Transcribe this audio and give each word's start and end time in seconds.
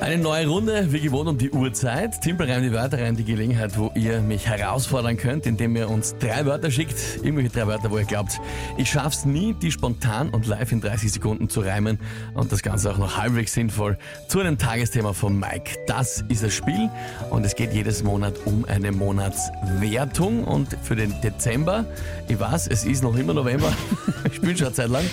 Eine 0.00 0.22
neue 0.22 0.46
Runde, 0.46 0.92
wie 0.92 1.00
gewohnt 1.00 1.28
um 1.28 1.36
die 1.36 1.50
Uhrzeit. 1.50 2.20
Timpel 2.20 2.48
reimt 2.48 2.64
die 2.64 2.72
Wörter 2.72 2.98
rein, 2.98 3.16
die 3.16 3.24
Gelegenheit, 3.24 3.76
wo 3.76 3.90
ihr 3.96 4.20
mich 4.20 4.46
herausfordern 4.46 5.16
könnt, 5.16 5.46
indem 5.46 5.74
ihr 5.74 5.90
uns 5.90 6.14
drei 6.18 6.46
Wörter 6.46 6.70
schickt. 6.70 6.94
Irgendwelche 7.24 7.50
drei 7.50 7.66
Wörter, 7.66 7.90
wo 7.90 7.98
ihr 7.98 8.04
glaubt, 8.04 8.40
ich 8.76 8.88
schaff's 8.88 9.24
nie, 9.24 9.54
die 9.54 9.72
spontan 9.72 10.28
und 10.30 10.46
live 10.46 10.70
in 10.70 10.80
30 10.80 11.12
Sekunden 11.12 11.48
zu 11.48 11.60
reimen 11.60 11.98
und 12.34 12.52
das 12.52 12.62
Ganze 12.62 12.92
auch 12.92 12.98
noch 12.98 13.16
halbwegs 13.16 13.52
sinnvoll 13.52 13.98
zu 14.28 14.38
einem 14.38 14.58
Tagesthema 14.58 15.12
von 15.12 15.40
Mike. 15.40 15.78
Das 15.86 16.24
ist 16.28 16.44
das 16.44 16.54
Spiel 16.54 16.88
und 17.30 17.44
es 17.44 17.56
geht 17.56 17.72
jedes 17.72 18.04
Monat 18.04 18.34
um 18.44 18.64
eine 18.64 18.92
Monatswertung 18.92 20.44
und 20.44 20.76
für 20.82 20.94
den 20.94 21.20
Dezember, 21.20 21.84
ich 22.28 22.38
weiß, 22.38 22.68
es 22.68 22.84
ist 22.84 23.02
noch 23.02 23.16
immer 23.16 23.34
November, 23.34 23.72
ich 24.32 24.40
bin 24.40 24.56
schon 24.56 24.68
eine 24.68 24.76
Zeit 24.76 24.88
lang, 24.88 25.04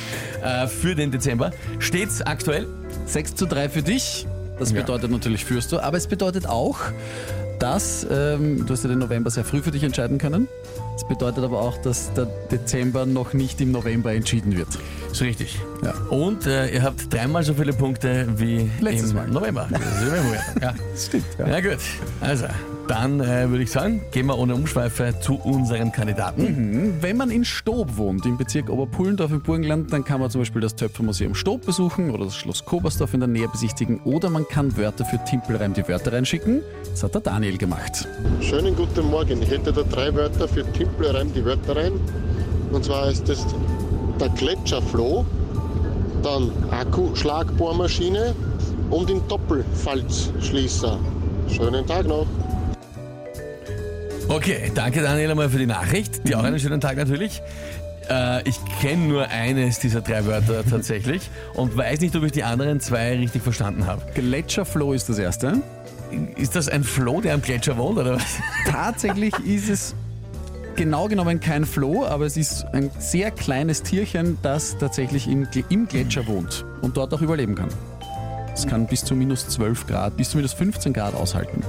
äh, 0.43 0.67
für 0.67 0.93
den 0.93 1.09
Dezember 1.09 1.51
steht's 1.79 2.21
aktuell 2.21 2.67
6 3.05 3.35
zu 3.35 3.47
3 3.47 3.69
für 3.69 3.81
dich. 3.81 4.27
Das 4.63 4.71
Ja. 4.71 4.79
bedeutet 4.79 5.11
natürlich 5.11 5.43
führst 5.43 5.73
du, 5.73 5.79
aber 5.79 5.97
es 5.97 6.07
bedeutet 6.07 6.47
auch, 6.47 6.77
dass 7.59 8.07
ähm, 8.09 8.65
du 8.65 8.71
hast 8.73 8.83
ja 8.83 8.89
den 8.89 8.99
November 8.99 9.29
sehr 9.29 9.43
früh 9.43 9.61
für 9.61 9.71
dich 9.71 9.83
entscheiden 9.83 10.19
können. 10.19 10.47
Es 10.95 11.03
bedeutet 11.03 11.43
aber 11.43 11.59
auch, 11.59 11.77
dass 11.77 12.13
der 12.13 12.25
Dezember 12.51 13.05
noch 13.05 13.33
nicht 13.33 13.59
im 13.61 13.71
November 13.71 14.13
entschieden 14.13 14.55
wird. 14.55 14.67
So 15.11 15.25
richtig. 15.25 15.59
Ja. 15.83 15.93
Und 16.09 16.45
äh, 16.45 16.73
ihr 16.73 16.83
habt 16.83 17.13
dreimal 17.13 17.43
so 17.43 17.53
viele 17.53 17.73
Punkte 17.73 18.27
wie 18.35 18.69
Letztes 18.79 19.11
im 19.11 19.17
Mal. 19.17 19.27
November. 19.27 19.67
Das 19.73 20.01
ist 20.01 20.61
ja. 20.61 20.73
Stimmt, 20.95 21.25
ja 21.39 21.59
gut, 21.59 21.79
also 22.21 22.45
dann 22.87 23.21
äh, 23.21 23.49
würde 23.49 23.63
ich 23.63 23.71
sagen, 23.71 24.01
gehen 24.11 24.27
wir 24.27 24.37
ohne 24.37 24.55
Umschweife 24.55 25.13
zu 25.21 25.35
unseren 25.35 25.91
Kandidaten. 25.91 26.97
Wenn 27.01 27.17
man 27.17 27.31
in 27.31 27.45
Stob 27.45 27.97
wohnt, 27.97 28.25
im 28.25 28.37
Bezirk 28.37 28.69
Oberpullendorf 28.69 29.31
im 29.31 29.41
Burgenland, 29.41 29.93
dann 29.93 30.03
kann 30.03 30.19
man 30.19 30.29
zum 30.29 30.41
Beispiel 30.41 30.61
das 30.61 30.75
Töpfermuseum 30.75 31.33
Stob 31.33 31.65
besuchen 31.65 32.11
oder 32.11 32.25
das 32.25 32.35
Schloss 32.35 32.65
Kobersdorf 32.65 33.13
in 33.13 33.21
der 33.21 33.29
Nähe 33.29 33.47
besichtigen 33.47 34.01
oder 34.03 34.29
man 34.29 34.45
kann 34.47 34.75
Wörter 34.77 35.05
für 35.05 35.23
Timpelreim 35.23 35.73
die 35.73 35.87
Wörter 35.87 36.13
reinschicken. 36.13 36.61
Das 36.91 37.03
hat 37.03 37.15
der 37.15 37.21
Daniel 37.21 37.57
gemacht. 37.57 38.07
Schönen 38.41 38.75
guten 38.75 39.09
Morgen. 39.09 39.41
Ich 39.41 39.49
hätte 39.49 39.71
da 39.71 39.83
drei 39.83 40.13
Wörter 40.13 40.47
für 40.47 40.63
Timpelreim 40.63 40.82
die 41.35 41.45
Wörter 41.45 41.75
rein. 41.75 41.93
Und 42.71 42.85
zwar 42.85 43.09
ist 43.09 43.27
das 43.29 43.45
der 44.19 44.29
Gletscherfloh, 44.29 45.25
dann 46.21 46.51
Akkuschlagbohrmaschine 46.71 48.33
und 48.89 49.09
den 49.09 49.27
Doppelfalzschließer. 49.27 50.97
Schönen 51.49 51.85
Tag 51.85 52.07
noch. 52.07 52.25
Okay, 54.29 54.71
danke 54.73 55.01
Daniel 55.01 55.31
einmal 55.31 55.49
für 55.49 55.57
die 55.57 55.65
Nachricht. 55.65 56.27
Dir 56.27 56.39
auch 56.39 56.43
einen 56.43 56.59
schönen 56.59 56.79
Tag 56.79 56.97
natürlich. 56.97 57.41
Äh, 58.09 58.47
ich 58.47 58.55
kenne 58.81 59.07
nur 59.07 59.27
eines 59.27 59.79
dieser 59.79 60.01
drei 60.01 60.25
Wörter 60.25 60.63
tatsächlich 60.69 61.29
und 61.53 61.75
weiß 61.75 61.99
nicht, 61.99 62.15
ob 62.15 62.23
ich 62.23 62.31
die 62.31 62.43
anderen 62.43 62.79
zwei 62.79 63.17
richtig 63.17 63.41
verstanden 63.41 63.85
habe. 63.85 64.01
Gletscherfloh 64.13 64.93
ist 64.93 65.09
das 65.09 65.19
erste. 65.19 65.61
Ist 66.35 66.55
das 66.55 66.69
ein 66.69 66.83
Floh, 66.83 67.21
der 67.21 67.33
am 67.33 67.41
Gletscher 67.41 67.77
wohnt 67.77 67.97
oder 67.97 68.15
was? 68.15 68.37
Tatsächlich 68.69 69.33
ist 69.45 69.69
es 69.69 69.95
genau 70.75 71.07
genommen 71.07 71.39
kein 71.39 71.65
Floh, 71.65 72.05
aber 72.05 72.25
es 72.25 72.37
ist 72.37 72.65
ein 72.73 72.89
sehr 72.99 73.31
kleines 73.31 73.83
Tierchen, 73.83 74.37
das 74.41 74.77
tatsächlich 74.77 75.27
im, 75.27 75.47
im 75.69 75.87
Gletscher 75.87 76.25
wohnt 76.27 76.65
und 76.81 76.97
dort 76.97 77.13
auch 77.13 77.21
überleben 77.21 77.55
kann. 77.55 77.69
Es 78.53 78.67
kann 78.67 78.85
bis 78.87 79.03
zu 79.03 79.15
minus 79.15 79.47
12 79.49 79.87
Grad, 79.87 80.15
bis 80.17 80.29
zu 80.31 80.37
minus 80.37 80.53
15 80.53 80.93
Grad 80.93 81.15
aushalten. 81.15 81.63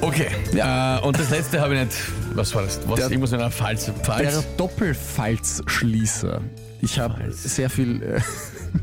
Okay, 0.00 0.28
äh, 0.54 0.98
und 1.06 1.18
das 1.18 1.28
letzte 1.30 1.60
habe 1.60 1.74
ich 1.74 1.80
nicht. 1.84 1.96
Was 2.34 2.54
war 2.54 2.62
das? 2.62 2.80
Was, 2.86 3.00
Der- 3.00 3.10
ich 3.10 3.18
muss 3.18 3.32
mit 3.32 3.40
einer 3.40 3.50
Falz. 3.50 3.84
Der 3.84 3.94
Falz? 3.96 4.44
Doppelfalzschließer. 4.56 6.40
Ich 6.80 6.98
habe 6.98 7.16
sehr 7.32 7.68
viel 7.68 8.02
äh, 8.02 8.20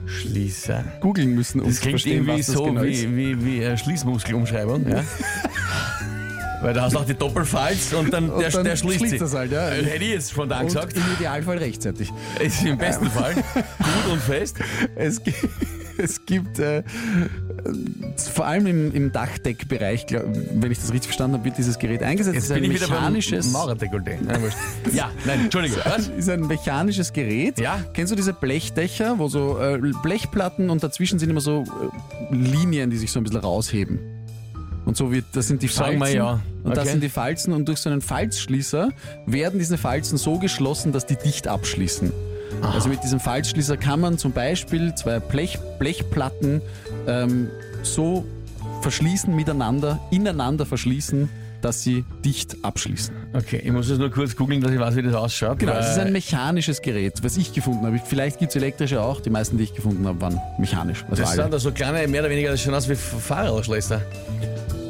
Schließer. 0.06 0.84
googeln 1.02 1.34
müssen, 1.34 1.60
um 1.62 1.68
Das 1.68 1.78
zu 1.78 1.82
klingt 1.82 1.94
verstehen, 2.02 2.18
irgendwie 2.28 2.40
was 2.40 2.46
das 2.46 2.56
so 2.56 2.66
genau 2.66 2.82
ist. 2.84 3.02
wie, 3.04 3.16
wie, 3.40 3.46
wie 3.46 3.66
eine 3.66 3.78
Schließmuskelumschreibung. 3.80 4.88
Ja? 4.88 5.04
Weil 6.62 6.74
da 6.74 6.82
hast 6.84 6.96
du 6.96 7.00
auch 7.00 7.06
die 7.06 7.14
Doppelfalz 7.14 7.94
und 7.94 8.12
dann, 8.12 8.30
Und 8.30 8.40
der, 8.42 8.50
dann 8.50 8.64
der 8.64 8.76
schließt, 8.76 9.00
schließt 9.00 9.22
das 9.22 9.34
halt, 9.36 9.52
ja. 9.52 9.70
Äh, 9.70 9.84
Hätte 9.84 10.04
ich 10.04 10.12
jetzt 10.12 10.32
spontan 10.32 10.62
Und 10.62 10.66
gesagt. 10.68 10.96
im 10.98 11.04
Idealfall 11.18 11.58
rechtzeitig. 11.60 12.12
Ist 12.40 12.64
im 12.66 12.78
besten 12.78 13.10
Fall 13.12 13.34
gut 13.36 14.12
und 14.12 14.20
fest. 14.22 14.58
Es, 14.96 15.22
gi- 15.24 15.34
es 16.00 16.26
gibt 16.26 16.58
äh, 16.58 16.82
vor 18.34 18.48
allem 18.48 18.66
im, 18.66 18.92
im 18.94 19.12
Dachdeckbereich, 19.12 20.08
glaub, 20.08 20.24
wenn 20.26 20.72
ich 20.72 20.80
das 20.80 20.88
richtig 20.92 21.08
verstanden 21.10 21.36
habe, 21.38 21.46
wird 21.46 21.58
dieses 21.60 21.78
Gerät 21.78 22.02
eingesetzt. 22.02 22.36
Jetzt 22.36 22.44
es 22.46 22.50
ist 22.50 22.56
bin 22.56 22.64
ein 22.66 22.72
ich 22.72 22.82
wieder 22.82 22.90
mechanisches, 22.90 23.54
wurscht. 23.54 24.58
Ja, 24.94 25.12
nein, 25.26 25.42
Entschuldigung. 25.42 25.78
Was? 25.86 26.08
ist 26.08 26.30
ein 26.30 26.48
mechanisches 26.48 27.14
Gerät. 27.14 27.60
Ja. 27.60 27.80
Kennst 27.94 28.12
du 28.12 28.16
diese 28.16 28.34
Blechdächer, 28.34 29.20
wo 29.20 29.28
so 29.28 29.60
äh, 29.60 29.80
Blechplatten 30.02 30.70
und 30.70 30.84
dazwischen 30.84 31.20
sind 31.20 31.30
immer 31.30 31.42
so 31.42 31.64
äh, 32.32 32.36
Linien, 32.36 32.90
die 32.90 32.98
sich 32.98 33.12
so 33.12 33.20
ein 33.20 33.24
bisschen 33.24 33.40
rausheben? 33.42 34.00
Und 34.88 34.96
so 34.96 35.12
wird, 35.12 35.26
das 35.34 35.48
sind 35.48 35.62
die 35.62 35.68
Sagen 35.68 36.00
Falzen. 36.00 36.14
wir 36.16 36.20
ja. 36.20 36.40
Und 36.64 36.72
das 36.76 36.80
Okay. 36.86 36.92
sind 36.92 37.04
die 37.04 37.10
Falzen 37.10 37.54
und 37.54 37.68
durch 37.68 37.80
so 37.80 37.90
einen 37.90 38.02
Falzschließer 38.02 38.90
werden 39.26 39.60
diese 39.60 39.78
Falzen 39.78 40.18
so 40.18 40.40
geschlossen, 40.40 40.94
dass 40.94 41.06
die 41.06 41.18
dicht 41.18 41.48
abschließen. 41.48 42.12
Also 42.62 42.88
mit 42.90 43.04
diesem 43.04 43.20
Falzschließer 43.20 43.76
kann 43.78 44.00
man 44.00 44.18
zum 44.18 44.32
Beispiel 44.32 44.96
zwei 44.96 45.20
Blech, 45.20 45.60
Blechplatten 45.78 46.62
ähm, 47.06 47.50
so 47.84 48.26
verschließen 48.82 49.36
miteinander, 49.36 50.00
ineinander 50.10 50.66
verschließen, 50.66 51.28
dass 51.62 51.82
sie 51.84 52.06
dicht 52.24 52.56
abschließen. 52.64 53.14
Okay, 53.34 53.62
ich 53.64 53.72
muss 53.72 53.90
jetzt 53.90 53.98
nur 54.00 54.10
kurz 54.10 54.36
googeln, 54.36 54.62
dass 54.62 54.72
ich 54.72 54.80
weiß, 54.80 54.96
wie 54.96 55.02
das 55.04 55.16
ausschaut. 55.16 55.60
Genau, 55.60 55.74
es 55.74 55.90
ist 55.90 56.00
ein 56.00 56.14
mechanisches 56.14 56.82
Gerät, 56.82 57.16
was 57.24 57.36
ich 57.36 57.52
gefunden 57.54 57.86
habe. 57.86 58.00
Vielleicht 58.06 58.40
gibt 58.40 58.52
es 58.52 58.56
elektrische 58.56 59.02
auch. 59.02 59.20
Die 59.20 59.30
meisten, 59.32 59.58
die 59.58 59.66
ich 59.66 59.74
gefunden 59.74 60.08
habe, 60.08 60.22
waren 60.22 60.40
mechanisch. 60.58 61.04
Also 61.10 61.22
Das 61.24 61.32
alle. 61.32 61.42
sind 61.44 61.54
da 61.54 61.60
so 61.60 61.72
kleine, 61.72 62.08
mehr 62.08 62.22
oder 62.22 62.30
weniger, 62.30 62.52
das 62.52 62.62
schaut 62.62 62.74
aus 62.76 62.88
wie 62.88 62.96
Fahrradschlösser. 62.96 64.02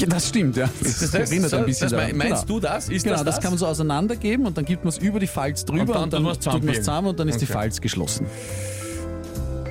Das 0.05 0.29
stimmt, 0.29 0.57
ja. 0.57 0.69
Das, 0.81 0.99
das 0.99 1.13
erinnert 1.13 1.49
so, 1.49 1.57
ein 1.57 1.65
bisschen 1.65 1.89
daran. 1.89 2.15
Meinst 2.17 2.45
genau. 2.47 2.59
du 2.59 2.59
das? 2.59 2.89
Ist 2.89 3.03
Genau, 3.03 3.15
das 3.15 3.25
das, 3.25 3.35
das? 3.35 3.43
kann 3.43 3.51
man 3.51 3.57
so 3.57 3.65
auseinandergeben 3.67 4.45
und 4.45 4.57
dann 4.57 4.65
gibt 4.65 4.83
man 4.83 4.89
es 4.89 4.97
über 4.99 5.19
die 5.19 5.27
Falz 5.27 5.65
drüber 5.65 5.93
dann 5.93 6.03
und 6.03 6.13
dann, 6.13 6.23
tut 6.23 6.45
man 6.63 6.69
es 6.69 6.77
zusammen 6.79 7.07
und 7.09 7.19
dann 7.19 7.27
ist 7.29 7.39
die 7.41 7.45
Okay. 7.45 7.53
Falz 7.53 7.81
geschlossen. 7.81 8.25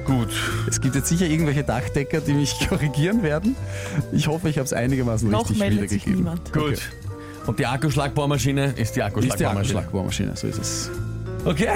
Gut. 0.06 0.28
Es 0.68 0.80
gibt 0.80 0.94
jetzt 0.94 1.08
sicher 1.08 1.26
irgendwelche 1.26 1.64
Dachdecker, 1.64 2.20
die 2.20 2.32
mich 2.32 2.54
korrigieren 2.68 3.22
werden. 3.22 3.56
Ich 4.12 4.28
hoffe, 4.28 4.48
ich 4.48 4.56
habe 4.58 4.64
es 4.66 4.72
einigermaßen 4.72 5.28
Noch 5.30 5.40
richtig 5.42 5.58
meldet 5.58 5.90
sich 5.90 6.06
wiedergegeben. 6.06 6.24
niemand. 6.24 6.52
Gut. 6.52 6.62
Okay. 6.62 6.78
Und 7.46 7.58
die 7.58 7.66
Akkuschlagbohrmaschine 7.66 8.66
ist 8.66 8.76
die 8.76 8.80
Ist 8.82 8.94
die 8.96 9.02
Akkuschlagbohrmaschine. 9.02 9.78
Akkuschlagbohrmaschine, 9.80 10.36
so 10.36 10.46
ist 10.46 10.58
es. 10.58 10.90
Okay. 11.44 11.68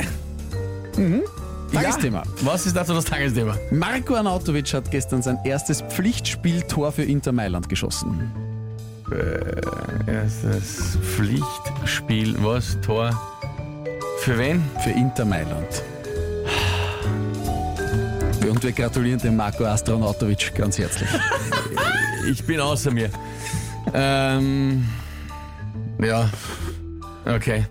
Tagesthema. 1.72 2.19
Ja. 2.19 2.47
Was 2.47 2.66
ist 2.66 2.76
dazu 2.76 2.94
das 2.94 3.04
Tagesthema? 3.04 3.56
Marco 3.70 4.14
Arnautovic 4.14 4.72
hat 4.75 4.91
gestern 4.91 5.22
sein 5.22 5.38
erstes 5.44 5.82
Pflichtspieltor 5.82 6.92
für 6.92 7.03
Inter 7.03 7.32
Mailand 7.32 7.69
geschossen. 7.69 8.31
Erstes 10.06 10.98
Pflichtspiel, 11.03 12.36
was? 12.42 12.78
Tor? 12.80 13.10
Für 14.20 14.38
wen? 14.38 14.62
Für 14.84 14.91
Inter 14.91 15.25
Mailand. 15.25 15.82
Und 18.48 18.62
wir 18.62 18.72
gratulieren 18.72 19.20
dem 19.20 19.36
Marco 19.36 19.64
Astronautovic 19.64 20.54
ganz 20.54 20.78
herzlich. 20.78 21.09
Ich 22.28 22.44
bin 22.44 22.60
außer 22.60 22.91
mir. 22.91 23.09
Ähm. 23.94 24.86
Ja. 26.03 26.28
Okay. 27.25 27.64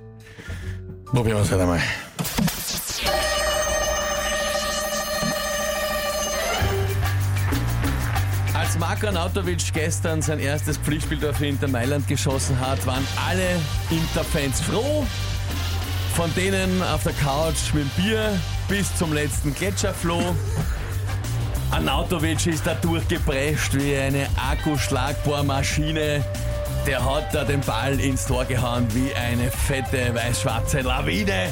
Probieren 1.05 1.37
wir 1.37 1.43
es 1.43 1.51
halt 1.51 1.61
einmal. 1.61 1.79
Marko 8.79 9.07
Arnautovic 9.07 9.73
gestern 9.73 10.21
sein 10.21 10.39
erstes 10.39 10.77
Pflichtspiel 10.77 11.19
für 11.33 11.45
Inter 11.45 11.67
Mailand 11.67 12.07
geschossen 12.07 12.57
hat, 12.61 12.85
waren 12.85 13.05
alle 13.27 13.59
Inter-Fans 13.89 14.61
froh. 14.61 15.05
Von 16.15 16.33
denen 16.33 16.81
auf 16.83 17.03
der 17.03 17.11
Couch 17.11 17.73
mit 17.73 17.93
Bier 17.97 18.39
bis 18.69 18.95
zum 18.95 19.11
letzten 19.11 19.53
Gletscherfloh. 19.53 20.33
Arnautovic 21.71 22.47
ist 22.47 22.65
da 22.65 22.73
durchgeprescht 22.75 23.73
wie 23.73 23.97
eine 23.97 24.27
Akkuschlagbohrmaschine. 24.49 26.23
Der 26.87 27.03
hat 27.03 27.35
da 27.35 27.43
den 27.43 27.59
Ball 27.59 27.99
ins 27.99 28.27
Tor 28.27 28.45
gehauen 28.45 28.87
wie 28.93 29.13
eine 29.13 29.51
fette 29.51 30.15
weiß-schwarze 30.15 30.81
Lawine. 30.81 31.49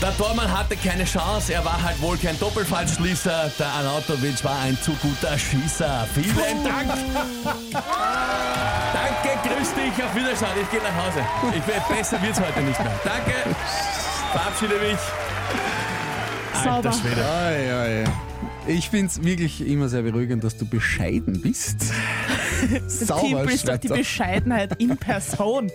Der 0.00 0.16
Tormann 0.16 0.50
hatte 0.50 0.76
keine 0.76 1.04
Chance, 1.04 1.52
er 1.52 1.62
war 1.62 1.82
halt 1.82 2.00
wohl 2.00 2.16
kein 2.16 2.38
Doppelfallschließer. 2.40 3.52
Der 3.58 3.66
Arnautovic 3.66 4.42
war 4.42 4.58
ein 4.60 4.78
zu 4.80 4.92
guter 4.92 5.36
Schießer. 5.38 6.06
Vielen 6.14 6.64
Dank. 6.64 6.88
Danke, 8.94 9.38
grüß 9.44 9.74
dich, 9.74 10.02
auf 10.02 10.14
Wiederschauen. 10.14 10.56
Ich 10.62 10.70
gehe 10.70 10.80
nach 10.80 10.96
Hause. 11.04 11.20
Ich 11.54 11.66
werde 11.66 11.84
besser 11.94 12.22
wird's 12.22 12.40
heute 12.40 12.60
nicht 12.62 12.82
mehr. 12.82 13.00
Danke. 13.04 13.54
Verabschiede 14.32 14.74
mich. 14.76 14.98
Alter 16.54 16.92
Sauber. 16.92 16.92
Schwede. 16.92 17.22
Ei, 17.22 17.74
ei. 17.74 18.04
Ich 18.66 18.88
finde 18.88 19.06
es 19.06 19.22
wirklich 19.22 19.66
immer 19.66 19.88
sehr 19.88 20.02
beruhigend, 20.02 20.44
dass 20.44 20.56
du 20.56 20.64
bescheiden 20.64 21.42
bist. 21.42 21.92
Sauber, 22.86 23.20
Timpel 23.20 23.50
ist 23.50 23.68
doch 23.68 23.76
die. 23.76 23.88
Bescheidenheit 23.88 24.80
in 24.80 24.96
Person. 24.96 25.70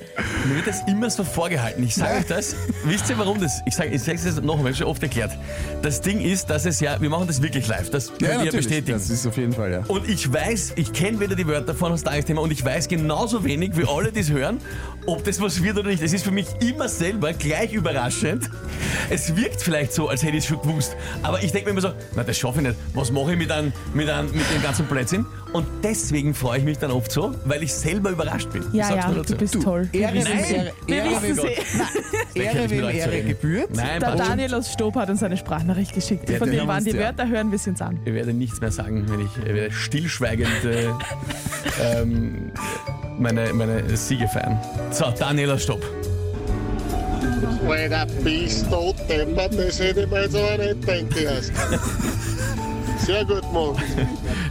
Mir 0.46 0.56
wird 0.56 0.68
das 0.68 0.82
immer 0.88 1.10
so 1.10 1.24
vorgehalten. 1.24 1.84
Ich 1.84 1.96
sage 1.96 2.20
euch 2.20 2.26
das. 2.26 2.56
Wisst 2.86 3.10
ihr, 3.10 3.18
warum 3.18 3.40
das? 3.40 3.62
Ich 3.66 3.76
sage 3.76 3.90
ich 3.90 4.02
sage 4.02 4.18
es 4.18 4.42
noch 4.42 4.58
einmal, 4.58 4.74
schon 4.74 4.88
oft 4.88 5.02
erklärt. 5.04 5.32
Das 5.82 6.02
Ding 6.02 6.22
ist, 6.22 6.50
dass 6.50 6.66
es 6.66 6.80
ja, 6.80 7.00
wir 7.00 7.10
machen 7.10 7.28
das 7.28 7.42
wirklich 7.42 7.68
live. 7.68 7.90
Das 7.90 8.10
könnt 8.10 8.22
Ja, 8.22 8.44
ihr 8.44 8.52
bestätigen. 8.52 8.98
Das 8.98 9.10
ist 9.10 9.26
auf 9.28 9.38
jeden 9.38 9.54
Fall, 9.54 9.72
ja. 9.72 9.84
Und 9.88 10.08
ich 10.10 10.32
weiß, 10.32 10.74
ich 10.76 10.94
kenne 10.94 11.20
weder 11.20 11.36
die 11.36 11.48
Wörter 11.48 11.76
von 11.76 11.92
das 11.92 12.04
Tagesthema 12.04 12.42
und 12.42 12.52
ich 12.52 12.64
weiß 12.64 12.88
genauso 12.88 13.44
wenig 13.44 13.76
wie 13.78 13.86
alle, 13.88 14.12
die 14.12 14.22
es 14.22 14.30
hören, 14.32 14.60
ob 15.06 15.24
das 15.24 15.40
was 15.42 15.62
wird 15.62 15.78
oder 15.78 15.90
nicht. 15.90 16.02
Es 16.02 16.14
ist 16.14 16.24
für 16.24 16.32
mich 16.32 16.48
immer 16.62 16.88
selber 16.90 17.34
gleich 17.34 17.74
überraschend. 17.74 18.50
Es 19.10 19.36
wirkt 19.36 19.62
vielleicht 19.62 19.94
so, 19.94 20.10
als 20.10 20.24
hätte 20.24 20.38
ich 20.38 20.44
es 20.44 20.50
schon 20.50 20.62
gewusst. 20.62 20.96
Aber 21.22 21.44
ich 21.44 21.52
denke 21.52 21.66
mir 21.66 21.72
immer 21.72 21.82
so, 21.82 21.94
na 22.16 22.24
das 22.24 22.38
schaffe 22.38 22.60
ich 22.62 22.68
nicht. 22.68 22.80
Was 22.94 23.12
mache 23.12 23.34
ich 23.34 23.38
mit, 23.38 23.52
einem, 23.52 23.72
mit, 23.94 24.10
einem, 24.10 24.32
mit 24.32 24.46
dem 24.54 24.62
ganzen 24.62 24.86
Blödsinn? 24.86 25.26
Und 25.54 25.66
deswegen 25.84 26.34
freue 26.34 26.60
ich 26.60 26.65
mich 26.66 26.78
dann 26.78 26.92
oft 26.92 27.12
so, 27.12 27.34
weil 27.46 27.64
ich 27.64 27.74
selber 27.74 28.10
überrascht 28.10 28.52
bin. 28.52 28.64
Ja, 28.74 28.86
sag's 28.86 29.04
ja, 29.04 29.08
nur 29.10 29.18
dazu. 29.18 29.34
du 29.34 29.40
bist 29.40 29.62
toll. 29.62 29.90
Ehre, 29.94 30.14
wem. 30.16 30.26
Ehre, 30.26 30.72
Wir 30.88 30.96
Ehre, 30.96 31.22
wissen 31.22 31.38
wem. 31.38 32.44
Ehre, 32.44 32.62
mit 32.62 32.72
wem 32.72 32.90
Ehre 32.90 33.24
gebührt. 33.24 33.70
Nein, 33.76 34.00
Der. 34.00 34.16
Daniel 34.16 34.56
aus 34.56 34.72
Stob 34.72 34.96
hat 34.96 35.10
uns 35.10 35.24
eine 35.24 35.38
Sprachnachricht 35.38 35.94
geschickt. 35.94 36.30
Ja, 36.30 36.38
Von 36.38 36.52
dem 36.52 36.68
waren 36.68 36.84
die 36.84 36.92
ja. 36.92 36.98
Wörter, 37.00 37.28
hören 37.28 37.52
wir 37.52 37.56
es 37.56 37.68
uns 37.68 37.82
an. 37.82 38.00
Ich 38.04 38.14
werde 38.14 38.34
nichts 38.34 38.60
mehr 38.60 38.72
sagen, 38.72 39.06
wenn 39.08 39.22
ich, 39.22 39.38
ich 39.38 39.54
werde 39.54 39.72
stillschweigend 39.72 40.66
äh, 40.66 40.90
ähm, 41.82 42.52
meine, 43.18 43.54
meine 43.54 43.96
Siege 43.96 44.28
feiern. 44.28 44.60
So, 44.92 45.06
Daniela, 45.18 45.58
stopp. 45.58 45.84
Alter, 47.68 48.06
bist 48.24 48.66
du 48.72 48.94
deppert, 49.10 49.58
das 49.58 49.80
hätte 49.80 50.02
ich 50.02 50.10
mir 50.10 50.24
jetzt 50.24 50.36
aber 50.36 50.58
nicht 50.64 50.82
gedacht 50.86 51.18
erst. 51.22 51.52
Sehr 53.06 53.26
gut 53.26 53.42
gemacht. 53.42 53.84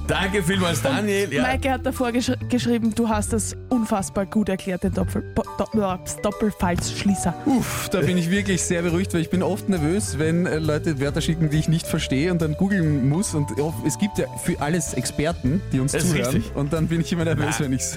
Danke 0.06 0.42
vielmals, 0.42 0.82
Daniel. 0.82 1.32
Ja, 1.32 1.42
Maike 1.42 1.70
hat 1.70 1.86
davor 1.86 2.12
gesch 2.12 2.30
geschrieben, 2.50 2.94
du 2.94 3.08
hast 3.08 3.32
das 3.32 3.56
unfassbar 3.70 4.26
gut 4.26 4.50
erklärt, 4.50 4.82
den 4.82 4.92
Doppel 4.92 5.22
Bo- 5.34 5.42
Do- 5.56 5.98
Doppelfalzschließer. 6.22 7.32
Uff, 7.46 7.88
da 7.90 8.00
bin 8.00 8.18
ich 8.18 8.30
wirklich 8.30 8.62
sehr 8.62 8.82
beruhigt, 8.82 9.14
weil 9.14 9.22
ich 9.22 9.30
bin 9.30 9.42
oft 9.42 9.68
nervös, 9.70 10.18
wenn 10.18 10.44
äh, 10.44 10.58
Leute 10.58 11.00
Wörter 11.00 11.22
schicken, 11.22 11.48
die 11.48 11.58
ich 11.58 11.68
nicht 11.68 11.86
verstehe 11.86 12.30
und 12.30 12.42
dann 12.42 12.54
googeln 12.54 13.08
muss. 13.08 13.34
Und 13.34 13.58
oft- 13.58 13.78
es 13.86 13.98
gibt 13.98 14.18
ja 14.18 14.26
für 14.44 14.60
alles 14.60 14.92
Experten, 14.92 15.62
die 15.72 15.80
uns 15.80 15.92
Das 15.92 16.06
zuhören. 16.08 16.34
richtig. 16.34 16.54
Und 16.54 16.74
dann 16.74 16.86
bin 16.86 17.00
ich 17.00 17.10
immer 17.10 17.24
nervös, 17.24 17.58
wenn 17.60 17.72
ich's. 17.72 17.96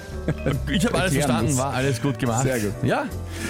ich 0.70 0.86
habe 0.86 0.98
alles 0.98 1.12
verstanden, 1.12 1.50
muss. 1.50 1.58
war 1.58 1.74
alles 1.74 2.00
gut 2.00 2.18
gemacht. 2.18 2.42
Sehr 2.44 2.58
gut. 2.58 2.72
Ja, 2.84 3.04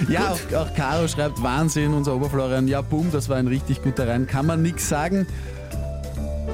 Ja, 0.08 0.30
auch, 0.32 0.56
auch 0.56 0.74
Caro 0.74 1.06
schreibt 1.06 1.40
Wahnsinn, 1.42 1.94
unser 1.94 2.14
Oberflorian. 2.16 2.66
Ja, 2.66 2.80
boom, 2.82 3.12
das 3.12 3.28
war 3.28 3.36
ein 3.36 3.46
richtig 3.46 3.82
guter 3.82 4.08
Rein. 4.08 4.26
Kann 4.26 4.46
man 4.46 4.62
nichts 4.62 4.88
sagen. 4.88 5.26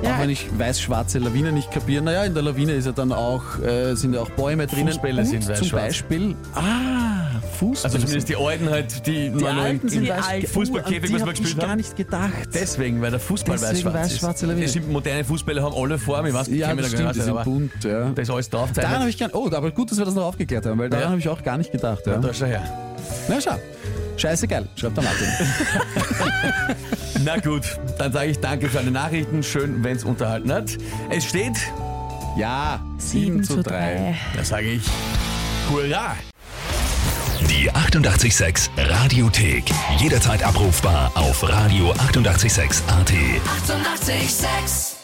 Ja. 0.05 0.15
Auch 0.17 0.21
wenn 0.21 0.31
ich 0.31 0.47
weiß-schwarze 0.59 1.19
Lawine 1.19 1.51
nicht 1.53 1.71
kapiere. 1.71 2.03
Naja, 2.05 2.25
in 2.25 2.35
der 2.35 2.43
Lawine 2.43 2.73
ist 2.73 2.85
ja 2.85 2.93
dann 2.93 3.11
auch, 3.13 3.43
äh, 3.61 3.95
sind 3.95 4.15
ja 4.15 4.21
auch 4.21 4.29
Bäume 4.31 4.67
drinnen. 4.67 4.89
Fußbälle 4.89 5.25
sind 5.25 5.43
Zum 5.45 5.53
weiß-schwarz. 5.55 5.83
Beispiel, 5.87 6.37
ah, 6.55 7.41
Fußball. 7.59 7.85
also 7.91 7.99
zumindest 7.99 8.29
die 8.29 8.37
Alten 8.37 8.69
halt, 8.69 9.07
die, 9.07 9.31
die 9.31 9.47
alten 9.47 9.89
sind 9.89 10.09
weiß. 10.09 10.51
Fußballkäfig, 10.51 11.13
was 11.13 11.21
wir 11.25 11.27
gespielt 11.33 11.49
ich 11.51 11.57
gar 11.59 11.71
haben. 11.71 11.77
nicht 11.79 11.97
gedacht. 11.97 12.33
Deswegen, 12.53 13.01
weil 13.01 13.11
der 13.13 13.21
Fußball 13.21 13.61
weiß-schwarz 13.61 13.95
weiß-schwarze 13.95 14.47
ist. 14.47 14.75
Lawine. 14.75 14.93
Moderne 14.93 15.25
Fußballer 15.25 15.63
haben 15.63 15.75
alle 15.75 15.99
Form, 15.99 16.27
ich 16.27 16.35
weiß, 16.35 16.49
ich 16.49 16.59
ja, 16.59 16.75
das 16.75 16.87
stimmt, 16.89 17.15
die 17.15 17.19
nicht 17.19 17.23
sind 17.25 17.45
bunt, 17.45 17.73
ja. 17.85 18.11
da 18.11 18.23
ist 18.23 18.31
alles 18.31 18.51
Daran 18.51 18.73
habe 18.85 19.09
ich 19.09 19.19
gar 19.19 19.31
Oh, 19.33 19.51
aber 19.51 19.71
gut, 19.71 19.91
dass 19.91 19.99
wir 19.99 20.05
das 20.05 20.15
noch 20.15 20.25
aufgeklärt 20.25 20.67
haben, 20.67 20.79
weil 20.79 20.91
daran 20.91 21.05
Ja. 21.05 21.11
habe 21.11 21.19
ich 21.21 21.29
auch 21.29 21.43
gar 21.43 21.57
nicht 21.57 21.73
gedacht. 21.73 22.07
Ja. 22.07 22.19
Da 22.19 22.35
schau 22.35 22.47
her. 22.47 22.63
Na 23.29 23.41
schau. 23.41 23.57
Scheiße 24.17 24.47
geil, 24.47 24.69
schreibt 24.77 24.97
der 24.97 25.05
Martin. 25.05 25.27
Na 27.23 27.39
gut, 27.39 27.79
dann 27.99 28.13
sage 28.13 28.31
ich 28.31 28.41
danke 28.41 28.69
für 28.69 28.79
alle 28.79 28.91
Nachrichten. 28.91 29.43
Schön, 29.43 29.83
wenn 29.85 29.97
es 29.97 30.05
unterhalten 30.05 30.53
hat. 30.53 30.77
Es 31.11 31.25
steht, 31.25 31.57
ja, 32.37 32.81
7 32.99 33.45
zu 33.45 33.63
3. 33.63 34.17
da 34.37 34.45
sage 34.45 34.73
ich, 34.73 34.83
Hurra! 35.71 36.17
Die 37.49 37.71
886 37.71 38.71
Radiothek. 38.77 39.65
Jederzeit 39.99 40.43
abrufbar 40.43 41.13
auf 41.15 41.45
radio886.at. 41.45 42.01
886! 42.09 42.83
886 42.89 45.04